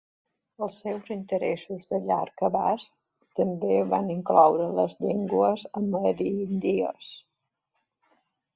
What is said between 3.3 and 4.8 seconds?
també van incloure